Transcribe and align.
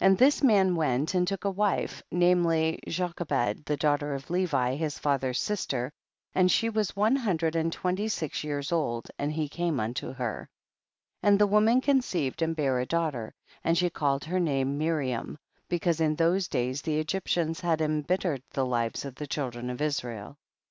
2. 0.00 0.04
And 0.04 0.18
this 0.18 0.42
man 0.42 0.76
went 0.76 1.14
and 1.14 1.26
took 1.26 1.46
a 1.46 1.50
wife, 1.50 2.02
namely 2.10 2.80
Jochebed 2.86 3.64
the 3.64 3.78
daughter 3.78 4.12
of 4.12 4.28
Levi 4.28 4.74
his 4.76 4.98
father's 4.98 5.40
sister, 5.40 5.90
and 6.34 6.52
she 6.52 6.68
was 6.68 6.94
one 6.94 7.16
hundred 7.16 7.56
and 7.56 7.72
twenty 7.72 8.06
six 8.08 8.44
years 8.44 8.70
old, 8.70 9.08
and 9.18 9.32
he 9.32 9.48
came 9.48 9.80
unto 9.80 10.12
her. 10.12 10.50
3. 11.22 11.28
And 11.30 11.38
the 11.38 11.46
woman 11.46 11.80
conceived 11.80 12.42
and 12.42 12.54
bare 12.54 12.78
a 12.78 12.84
daughter, 12.84 13.32
and 13.64 13.78
she 13.78 13.88
called 13.88 14.24
her 14.26 14.38
name 14.38 14.76
Miriam, 14.76 15.38
because 15.70 15.98
in 15.98 16.16
those 16.16 16.46
days 16.46 16.82
the 16.82 16.98
Egyptians 16.98 17.60
had 17.60 17.80
embittered 17.80 18.42
the 18.50 18.66
lives 18.66 19.06
of 19.06 19.14
the 19.14 19.26
children 19.26 19.70
of 19.70 19.80
Israel. 19.80 20.36